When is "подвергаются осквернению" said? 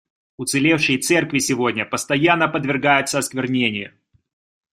2.47-3.93